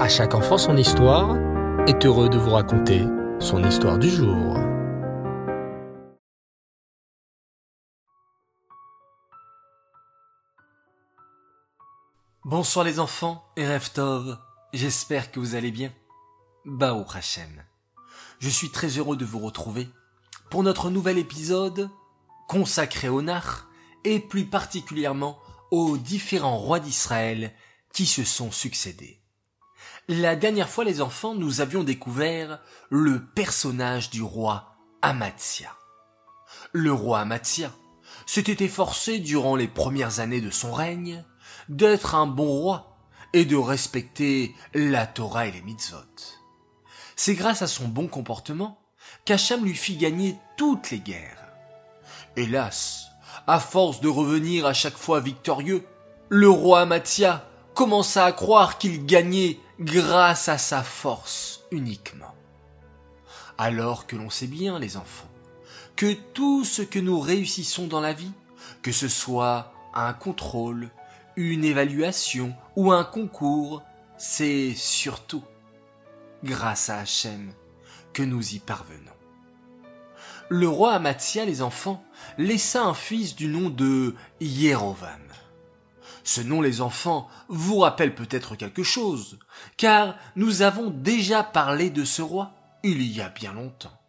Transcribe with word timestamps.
À 0.00 0.08
chaque 0.08 0.34
enfant 0.34 0.56
son 0.56 0.78
histoire 0.78 1.36
est 1.86 2.06
heureux 2.06 2.30
de 2.30 2.38
vous 2.38 2.52
raconter 2.52 3.04
son 3.38 3.62
histoire 3.62 3.98
du 3.98 4.08
jour. 4.08 4.56
Bonsoir 12.46 12.86
les 12.86 12.98
enfants 12.98 13.44
et 13.58 13.68
Reftov, 13.68 14.38
j'espère 14.72 15.30
que 15.30 15.38
vous 15.38 15.54
allez 15.54 15.70
bien. 15.70 15.92
Baou 16.64 17.04
Hashem. 17.14 17.62
Je 18.38 18.48
suis 18.48 18.70
très 18.70 18.96
heureux 18.96 19.18
de 19.18 19.26
vous 19.26 19.40
retrouver 19.40 19.86
pour 20.48 20.62
notre 20.62 20.88
nouvel 20.88 21.18
épisode 21.18 21.90
consacré 22.48 23.10
au 23.10 23.20
Nar 23.20 23.68
et 24.04 24.18
plus 24.18 24.46
particulièrement 24.46 25.38
aux 25.70 25.98
différents 25.98 26.56
rois 26.56 26.80
d'Israël 26.80 27.52
qui 27.92 28.06
se 28.06 28.24
sont 28.24 28.50
succédés. 28.50 29.19
La 30.12 30.34
dernière 30.34 30.68
fois, 30.68 30.82
les 30.82 31.02
enfants, 31.02 31.36
nous 31.36 31.60
avions 31.60 31.84
découvert 31.84 32.58
le 32.88 33.24
personnage 33.24 34.10
du 34.10 34.22
roi 34.22 34.74
Amatia. 35.02 35.76
Le 36.72 36.92
roi 36.92 37.20
Amatia 37.20 37.70
s'était 38.26 38.64
efforcé 38.64 39.20
durant 39.20 39.54
les 39.54 39.68
premières 39.68 40.18
années 40.18 40.40
de 40.40 40.50
son 40.50 40.72
règne 40.72 41.24
d'être 41.68 42.16
un 42.16 42.26
bon 42.26 42.48
roi 42.48 42.96
et 43.34 43.44
de 43.44 43.54
respecter 43.54 44.52
la 44.74 45.06
Torah 45.06 45.46
et 45.46 45.52
les 45.52 45.62
mitzvot. 45.62 46.00
C'est 47.14 47.36
grâce 47.36 47.62
à 47.62 47.68
son 47.68 47.86
bon 47.86 48.08
comportement 48.08 48.80
qu'Hacham 49.24 49.64
lui 49.64 49.76
fit 49.76 49.96
gagner 49.96 50.34
toutes 50.56 50.90
les 50.90 50.98
guerres. 50.98 51.46
Hélas, 52.34 53.06
à 53.46 53.60
force 53.60 54.00
de 54.00 54.08
revenir 54.08 54.66
à 54.66 54.72
chaque 54.72 54.98
fois 54.98 55.20
victorieux, 55.20 55.86
le 56.30 56.50
roi 56.50 56.80
Amatia 56.80 57.48
commença 57.74 58.24
à 58.24 58.32
croire 58.32 58.78
qu'il 58.78 59.06
gagnait 59.06 59.58
grâce 59.80 60.48
à 60.48 60.58
sa 60.58 60.82
force 60.82 61.64
uniquement. 61.70 62.34
Alors 63.58 64.06
que 64.06 64.16
l'on 64.16 64.30
sait 64.30 64.46
bien, 64.46 64.78
les 64.78 64.96
enfants, 64.96 65.30
que 65.96 66.12
tout 66.12 66.64
ce 66.64 66.82
que 66.82 66.98
nous 66.98 67.20
réussissons 67.20 67.86
dans 67.86 68.00
la 68.00 68.12
vie, 68.12 68.32
que 68.82 68.92
ce 68.92 69.08
soit 69.08 69.72
un 69.94 70.12
contrôle, 70.12 70.90
une 71.36 71.64
évaluation 71.64 72.54
ou 72.76 72.92
un 72.92 73.04
concours, 73.04 73.82
c'est 74.18 74.74
surtout 74.74 75.44
grâce 76.44 76.90
à 76.90 76.98
Hachem 76.98 77.52
que 78.12 78.22
nous 78.22 78.54
y 78.54 78.58
parvenons. 78.58 79.12
Le 80.48 80.68
roi 80.68 80.94
Amatia, 80.94 81.44
les 81.44 81.62
enfants, 81.62 82.04
laissa 82.36 82.82
un 82.82 82.94
fils 82.94 83.36
du 83.36 83.46
nom 83.46 83.70
de 83.70 84.14
Yérovam. 84.40 85.20
Ce 86.32 86.40
nom, 86.40 86.60
les 86.60 86.80
enfants, 86.80 87.26
vous 87.48 87.80
rappelle 87.80 88.14
peut-être 88.14 88.54
quelque 88.54 88.84
chose, 88.84 89.40
car 89.76 90.14
nous 90.36 90.62
avons 90.62 90.88
déjà 90.88 91.42
parlé 91.42 91.90
de 91.90 92.04
ce 92.04 92.22
roi 92.22 92.52
il 92.84 93.02
y 93.02 93.20
a 93.20 93.28
bien 93.28 93.52
longtemps. 93.52 94.00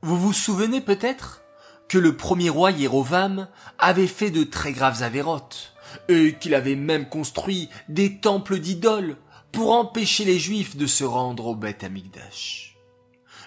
Vous 0.00 0.18
vous 0.18 0.32
souvenez 0.32 0.80
peut-être 0.80 1.42
que 1.86 1.98
le 1.98 2.16
premier 2.16 2.48
roi 2.48 2.70
Yérovam 2.70 3.46
avait 3.78 4.06
fait 4.06 4.30
de 4.30 4.42
très 4.42 4.72
graves 4.72 5.02
avérotes, 5.02 5.74
et 6.08 6.34
qu'il 6.40 6.54
avait 6.54 6.76
même 6.76 7.10
construit 7.10 7.68
des 7.90 8.20
temples 8.20 8.58
d'idoles 8.58 9.18
pour 9.52 9.72
empêcher 9.72 10.24
les 10.24 10.38
juifs 10.38 10.78
de 10.78 10.86
se 10.86 11.04
rendre 11.04 11.44
au 11.44 11.54
Beth. 11.54 11.84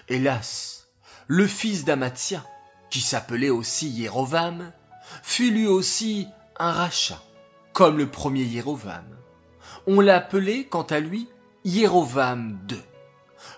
Hélas, 0.08 0.86
le 1.26 1.48
fils 1.48 1.84
d'Amatia, 1.84 2.46
qui 2.90 3.00
s'appelait 3.00 3.50
aussi 3.50 3.88
Yérovam, 3.88 4.70
fut 5.24 5.50
lui 5.50 5.66
aussi 5.66 6.28
un 6.60 6.70
rachat 6.70 7.20
comme 7.74 7.98
le 7.98 8.06
premier 8.06 8.44
Yérovam. 8.44 9.04
On 9.86 10.00
l'appelait, 10.00 10.64
quant 10.64 10.84
à 10.84 11.00
lui, 11.00 11.28
Yérovam 11.64 12.58
II, 12.70 12.78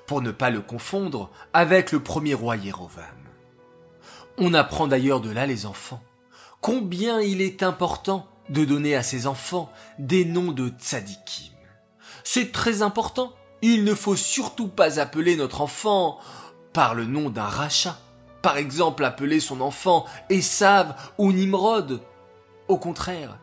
pour 0.06 0.22
ne 0.22 0.33
pas 0.33 0.50
le 0.50 0.62
confondre 0.62 1.31
avec 1.53 1.92
le 1.92 2.00
premier 2.00 2.34
roi 2.34 2.56
Yérovam. 2.56 3.05
On 4.38 4.54
apprend 4.54 4.88
d'ailleurs 4.88 5.21
de 5.21 5.31
là, 5.31 5.47
les 5.47 5.66
enfants, 5.66 6.03
combien 6.60 7.21
il 7.21 7.43
est 7.43 7.62
important 7.62 8.27
de 8.49 8.65
donner 8.65 8.97
à 8.97 9.03
ses 9.03 9.27
enfants 9.27 9.71
des 9.99 10.25
noms 10.25 10.53
de 10.53 10.69
tzadikim. 10.69 11.53
C'est 12.25 12.53
très 12.53 12.83
important. 12.83 13.33
Il 13.60 13.84
ne 13.84 13.94
faut 13.94 14.16
surtout 14.16 14.69
pas 14.69 14.98
appeler 14.98 15.37
notre 15.37 15.60
enfant 15.60 16.19
par 16.72 16.94
le 16.94 17.04
nom 17.04 17.28
d'un 17.28 17.44
rachat. 17.44 17.98
Par 18.41 18.56
exemple, 18.56 19.04
appeler 19.04 19.41
son 19.41 19.60
enfant 19.60 20.06
Esav 20.31 20.94
ou 21.19 21.33
Nimrod. 21.33 22.00
Au 22.69 22.78
contraire, 22.78 23.38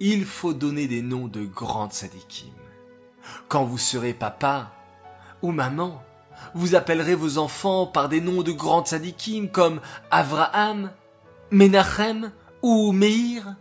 il 0.00 0.24
faut 0.24 0.52
donner 0.52 0.88
des 0.88 1.02
noms 1.02 1.28
de 1.28 1.44
grandes 1.44 1.92
sadikim. 1.92 2.52
Quand 3.48 3.64
vous 3.64 3.78
serez 3.78 4.12
papa 4.12 4.72
ou 5.42 5.52
maman, 5.52 6.02
vous 6.54 6.74
appellerez 6.74 7.14
vos 7.14 7.38
enfants 7.38 7.86
par 7.86 8.08
des 8.08 8.20
noms 8.20 8.42
de 8.42 8.52
grandes 8.52 8.86
sadikim 8.86 9.48
comme 9.48 9.80
Avraham, 10.10 10.90
Menachem 11.50 12.32
ou 12.62 12.92
Meir. 12.92 13.56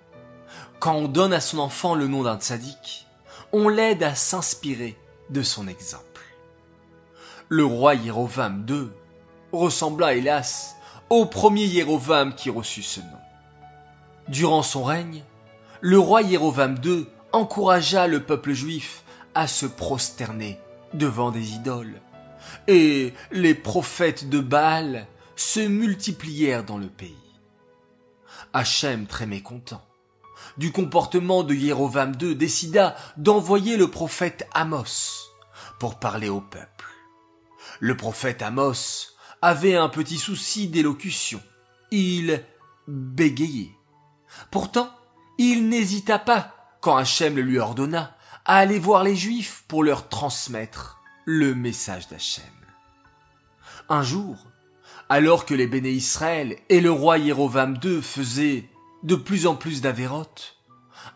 Quand 0.80 0.96
on 0.96 1.08
donne 1.08 1.34
à 1.34 1.40
son 1.40 1.60
enfant 1.60 1.96
le 1.96 2.08
nom 2.08 2.24
d'un 2.24 2.38
tzaddik, 2.38 3.08
on 3.54 3.70
l'aide 3.70 4.04
à 4.04 4.16
s'inspirer 4.16 4.98
de 5.30 5.42
son 5.42 5.68
exemple. 5.68 6.04
Le 7.48 7.66
roi 7.66 7.96
Yérovam 7.96 8.66
II 8.68 8.90
ressembla 9.52 10.16
hélas 10.16 10.76
au 11.10 11.26
premier 11.26 11.66
Yérovam 11.66 12.34
qui 12.36 12.50
reçut 12.50 12.84
ce 12.84 13.00
nom. 13.00 13.08
Durant 14.28 14.64
son 14.64 14.84
règne, 14.84 15.24
le 15.86 16.00
roi 16.00 16.24
Yérovam 16.24 16.78
II 16.84 17.06
encouragea 17.32 18.08
le 18.08 18.24
peuple 18.24 18.54
juif 18.54 19.04
à 19.36 19.46
se 19.46 19.68
prosterner 19.68 20.60
devant 20.96 21.30
des 21.30 21.52
idoles. 21.52 22.02
Et 22.68 23.14
les 23.32 23.54
prophètes 23.54 24.28
de 24.28 24.40
Baal 24.40 25.06
se 25.36 25.60
multiplièrent 25.60 26.64
dans 26.64 26.80
le 26.80 26.88
pays. 26.88 27.14
Hachem, 28.52 29.06
très 29.06 29.28
mécontent 29.28 29.86
du 30.58 30.72
comportement 30.72 31.44
de 31.44 31.54
Yérovam 31.54 32.14
II, 32.20 32.36
décida 32.36 32.96
d'envoyer 33.18 33.78
le 33.78 33.88
prophète 33.88 34.50
Amos 34.56 35.30
pour 35.80 36.00
parler 36.00 36.30
au 36.30 36.42
peuple. 36.42 36.88
Le 37.80 37.96
prophète 37.96 38.42
Amos 38.42 39.12
avait 39.44 39.76
un 39.76 39.90
petit 39.90 40.18
souci 40.18 40.68
d'élocution. 40.68 41.44
Il 41.92 42.44
bégayait. 42.88 43.76
Pourtant, 44.50 44.90
il 45.38 45.70
n'hésita 45.70 46.20
pas, 46.20 46.78
quand 46.82 46.96
Hachem 46.96 47.36
le 47.36 47.42
lui 47.42 47.60
ordonna, 47.60 48.16
à 48.46 48.58
aller 48.58 48.80
voir 48.80 49.04
les 49.04 49.16
Juifs 49.16 49.64
pour 49.68 49.84
leur 49.84 50.08
transmettre 50.08 51.02
le 51.26 51.56
message 51.56 52.08
d'Hachem. 52.08 52.44
Un 53.90 54.04
jour, 54.04 54.38
alors 55.10 55.46
que 55.46 55.54
les 55.54 55.68
béné 55.68 55.92
Israël 55.92 56.58
et 56.70 56.82
le 56.82 56.92
roi 56.92 57.18
Yérovam 57.18 57.78
II 57.84 58.02
faisaient 58.02 58.70
de 59.04 59.16
plus 59.16 59.48
en 59.48 59.56
plus 59.56 59.82
d'avérotes, 59.82 60.58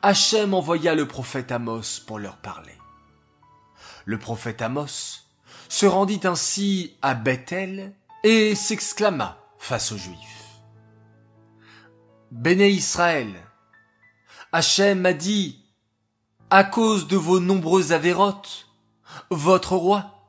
Hachem 0.02 0.53
envoya 0.53 0.96
le 0.96 1.07
prophète 1.07 1.51
Amos 1.51 2.01
pour 2.06 2.19
leur 2.19 2.38
parler. 2.38 2.78
Le 4.06 4.18
prophète 4.18 4.62
Amos 4.62 5.25
se 5.68 5.86
rendit 5.86 6.22
ainsi 6.24 6.96
à 7.01 7.13
Bethel 7.13 7.94
et 8.24 8.56
s'exclama 8.56 9.38
face 9.57 9.91
aux 9.91 9.97
Juifs. 9.97 10.18
Béné 12.31 12.69
Israël, 12.69 13.30
Hachem 14.52 15.02
m'a 15.02 15.14
dit, 15.14 15.64
à 16.50 16.64
cause 16.64 17.08
de 17.08 17.16
vos 17.16 17.40
nombreuses 17.40 17.92
avérotes, 17.92 18.68
votre 19.30 19.76
roi, 19.76 20.24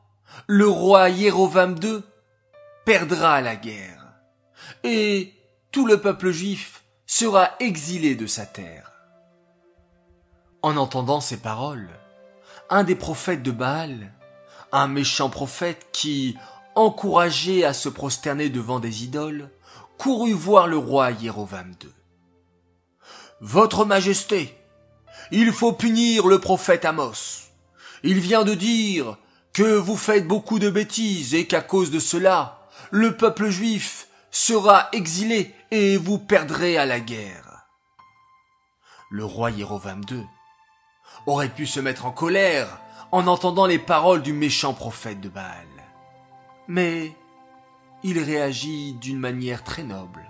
le 0.46 0.68
roi 0.68 1.08
Yérovam 1.08 1.76
II, 1.82 2.02
perdra 2.84 3.40
la 3.40 3.56
guerre, 3.56 4.04
et 4.84 5.32
tout 5.72 5.86
le 5.86 6.02
peuple 6.02 6.32
juif 6.32 6.84
sera 7.06 7.52
exilé 7.60 8.14
de 8.14 8.26
sa 8.26 8.44
terre. 8.44 8.92
En 10.60 10.76
entendant 10.76 11.22
ces 11.22 11.38
paroles, 11.38 11.88
un 12.68 12.84
des 12.84 12.96
prophètes 12.96 13.42
de 13.42 13.52
Baal, 13.52 14.12
un 14.70 14.86
méchant 14.86 15.30
prophète 15.30 15.88
qui, 15.92 16.36
encouragé 16.74 17.64
à 17.64 17.72
se 17.72 17.88
prosterner 17.88 18.50
devant 18.50 18.80
des 18.80 19.02
idoles, 19.04 19.48
courut 19.96 20.34
voir 20.34 20.66
le 20.66 20.76
roi 20.76 21.10
Yérovam 21.10 21.72
II. 21.82 21.90
Votre 23.40 23.86
Majesté, 23.86 24.54
il 25.30 25.50
faut 25.52 25.72
punir 25.72 26.26
le 26.26 26.40
prophète 26.40 26.84
Amos. 26.84 27.48
Il 28.02 28.20
vient 28.20 28.44
de 28.44 28.52
dire 28.52 29.16
que 29.54 29.78
vous 29.78 29.96
faites 29.96 30.28
beaucoup 30.28 30.58
de 30.58 30.68
bêtises 30.68 31.34
et 31.34 31.46
qu'à 31.46 31.62
cause 31.62 31.90
de 31.90 32.00
cela, 32.00 32.68
le 32.90 33.16
peuple 33.16 33.48
juif 33.48 34.08
sera 34.30 34.90
exilé 34.92 35.54
et 35.70 35.96
vous 35.96 36.18
perdrez 36.18 36.76
à 36.76 36.84
la 36.84 37.00
guerre. 37.00 37.66
Le 39.10 39.24
roi 39.24 39.50
Yérovam 39.50 40.02
II 40.10 40.26
aurait 41.26 41.48
pu 41.48 41.66
se 41.66 41.80
mettre 41.80 42.04
en 42.04 42.12
colère 42.12 42.78
en 43.10 43.26
entendant 43.26 43.66
les 43.66 43.78
paroles 43.78 44.20
du 44.20 44.34
méchant 44.34 44.74
prophète 44.74 45.20
de 45.22 45.30
Baal. 45.30 45.66
Mais 46.68 47.16
il 48.02 48.18
réagit 48.18 48.92
d'une 49.00 49.18
manière 49.18 49.64
très 49.64 49.82
noble. 49.82 50.24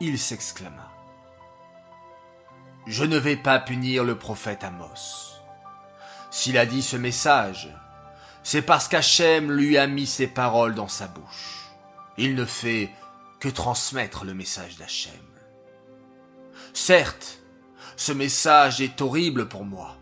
Il 0.00 0.18
s'exclama. 0.18 0.91
Je 2.86 3.04
ne 3.04 3.16
vais 3.16 3.36
pas 3.36 3.60
punir 3.60 4.02
le 4.02 4.18
prophète 4.18 4.64
Amos. 4.64 5.38
S'il 6.30 6.58
a 6.58 6.66
dit 6.66 6.82
ce 6.82 6.96
message, 6.96 7.68
c'est 8.42 8.62
parce 8.62 8.88
qu'Hachem 8.88 9.52
lui 9.52 9.78
a 9.78 9.86
mis 9.86 10.06
ses 10.06 10.26
paroles 10.26 10.74
dans 10.74 10.88
sa 10.88 11.06
bouche. 11.06 11.70
Il 12.18 12.34
ne 12.34 12.44
fait 12.44 12.90
que 13.38 13.48
transmettre 13.48 14.24
le 14.24 14.34
message 14.34 14.76
d'Hachem. 14.78 15.12
Certes, 16.72 17.38
ce 17.96 18.12
message 18.12 18.80
est 18.80 19.00
horrible 19.00 19.48
pour 19.48 19.64
moi, 19.64 19.96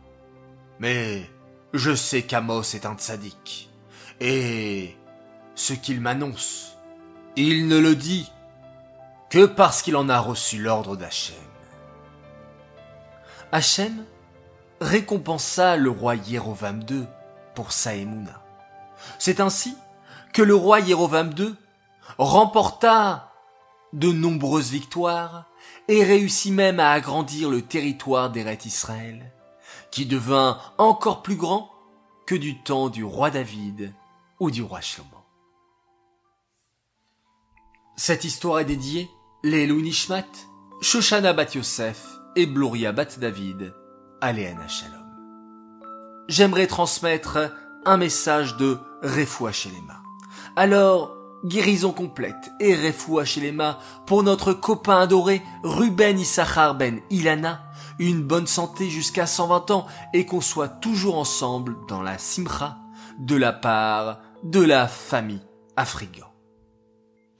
mais 0.78 1.28
je 1.74 1.94
sais 1.94 2.22
qu'Amos 2.22 2.62
est 2.62 2.86
un 2.86 2.94
tzaddik, 2.96 3.68
et 4.20 4.96
ce 5.54 5.72
qu'il 5.74 6.00
m'annonce, 6.00 6.76
il 7.36 7.68
ne 7.68 7.78
le 7.78 7.94
dit 7.94 8.30
que 9.28 9.44
parce 9.44 9.82
qu'il 9.82 9.96
en 9.96 10.08
a 10.08 10.18
reçu 10.18 10.58
l'ordre 10.58 10.96
d'Hachem. 10.96 11.49
Hachem 13.52 14.04
récompensa 14.80 15.76
le 15.76 15.90
roi 15.90 16.14
Yérovam 16.14 16.82
II 16.88 17.06
pour 17.54 17.72
Saémouna. 17.72 18.42
C'est 19.18 19.40
ainsi 19.40 19.76
que 20.32 20.42
le 20.42 20.54
roi 20.54 20.80
Yérovam 20.80 21.32
II 21.36 21.54
remporta 22.18 23.32
de 23.92 24.12
nombreuses 24.12 24.70
victoires 24.70 25.46
et 25.88 26.04
réussit 26.04 26.52
même 26.52 26.78
à 26.78 26.92
agrandir 26.92 27.50
le 27.50 27.62
territoire 27.62 28.30
d'Eret 28.30 28.58
Israël, 28.64 29.32
qui 29.90 30.06
devint 30.06 30.60
encore 30.78 31.22
plus 31.22 31.36
grand 31.36 31.72
que 32.26 32.36
du 32.36 32.62
temps 32.62 32.88
du 32.88 33.02
roi 33.02 33.30
David 33.30 33.92
ou 34.38 34.50
du 34.52 34.62
roi 34.62 34.80
Shlomo. 34.80 35.08
Cette 37.96 38.24
histoire 38.24 38.60
est 38.60 38.64
dédiée 38.64 39.10
les 39.42 39.66
Nishmat, 39.66 40.24
Shoshana 40.80 41.32
Bat 41.32 41.54
Yosef 41.54 42.19
et 42.36 42.46
Bloria 42.46 42.92
Bat 42.92 43.18
David 43.18 43.74
à 44.20 44.32
Léana 44.32 44.68
Shalom. 44.68 44.94
J'aimerais 46.28 46.66
transmettre 46.66 47.38
un 47.84 47.96
message 47.96 48.56
de 48.56 48.78
Refoua 49.02 49.52
Shelema. 49.52 50.02
Alors, 50.56 51.16
guérison 51.44 51.92
complète 51.92 52.52
et 52.60 52.74
Refoua 52.74 53.24
Shelema 53.24 53.78
pour 54.06 54.22
notre 54.22 54.52
copain 54.52 55.00
adoré 55.00 55.42
Ruben 55.62 56.18
Issachar 56.18 56.74
Ben 56.74 57.00
Ilana, 57.10 57.62
une 57.98 58.22
bonne 58.22 58.46
santé 58.46 58.90
jusqu'à 58.90 59.26
120 59.26 59.70
ans 59.70 59.86
et 60.12 60.26
qu'on 60.26 60.40
soit 60.40 60.68
toujours 60.68 61.18
ensemble 61.18 61.76
dans 61.88 62.02
la 62.02 62.18
Simcha 62.18 62.78
de 63.18 63.36
la 63.36 63.52
part 63.52 64.20
de 64.42 64.60
la 64.60 64.86
famille 64.86 65.42
Afrigan. 65.76 66.29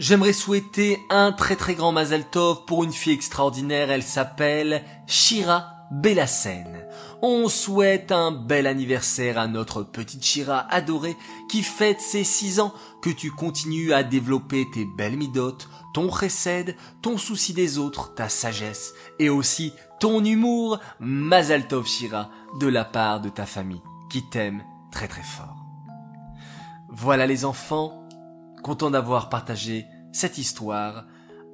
J'aimerais 0.00 0.32
souhaiter 0.32 0.98
un 1.10 1.30
très 1.30 1.56
très 1.56 1.74
grand 1.74 1.92
Mazel 1.92 2.24
Tov 2.24 2.64
pour 2.64 2.84
une 2.84 2.92
fille 2.92 3.12
extraordinaire, 3.12 3.90
elle 3.90 4.02
s'appelle 4.02 4.82
Shira 5.06 5.74
Bellassen. 5.90 6.86
On 7.20 7.50
souhaite 7.50 8.10
un 8.10 8.32
bel 8.32 8.66
anniversaire 8.66 9.38
à 9.38 9.46
notre 9.46 9.82
petite 9.82 10.24
Shira 10.24 10.66
adorée 10.70 11.18
qui 11.50 11.62
fête 11.62 12.00
ses 12.00 12.24
six 12.24 12.60
ans, 12.60 12.72
que 13.02 13.10
tu 13.10 13.30
continues 13.30 13.92
à 13.92 14.02
développer 14.02 14.66
tes 14.72 14.86
belles 14.86 15.18
midotes, 15.18 15.68
ton 15.92 16.10
chesed, 16.10 16.76
ton 17.02 17.18
souci 17.18 17.52
des 17.52 17.76
autres, 17.76 18.14
ta 18.14 18.30
sagesse 18.30 18.94
et 19.18 19.28
aussi 19.28 19.74
ton 20.00 20.24
humour, 20.24 20.78
Mazel 20.98 21.68
Tov 21.68 21.86
Shira, 21.86 22.30
de 22.58 22.68
la 22.68 22.86
part 22.86 23.20
de 23.20 23.28
ta 23.28 23.44
famille 23.44 23.82
qui 24.08 24.22
t'aime 24.30 24.62
très 24.90 25.08
très 25.08 25.22
fort. 25.22 25.56
Voilà 26.88 27.26
les 27.26 27.44
enfants, 27.44 27.99
Content 28.62 28.90
d'avoir 28.90 29.28
partagé 29.28 29.86
cette 30.12 30.38
histoire 30.38 31.06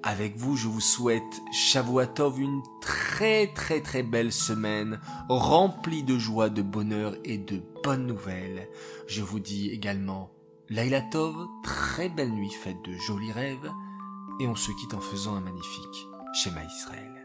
avec 0.02 0.36
vous. 0.36 0.56
Je 0.56 0.68
vous 0.68 0.80
souhaite 0.80 1.42
Shavuatov 1.52 2.40
une 2.40 2.62
très 2.80 3.48
très 3.48 3.80
très 3.80 4.02
belle 4.02 4.32
semaine 4.32 5.00
remplie 5.28 6.02
de 6.02 6.18
joie, 6.18 6.48
de 6.48 6.62
bonheur 6.62 7.16
et 7.24 7.38
de 7.38 7.62
bonnes 7.84 8.06
nouvelles. 8.06 8.68
Je 9.06 9.22
vous 9.22 9.40
dis 9.40 9.70
également 9.70 10.30
Lailatov, 10.68 11.46
très 11.62 12.08
belle 12.08 12.32
nuit 12.32 12.50
faite 12.50 12.82
de 12.84 12.92
jolis 12.92 13.32
rêves 13.32 13.70
et 14.40 14.48
on 14.48 14.56
se 14.56 14.72
quitte 14.72 14.94
en 14.94 15.00
faisant 15.00 15.36
un 15.36 15.40
magnifique 15.40 16.06
schéma 16.34 16.64
Israël. 16.64 17.15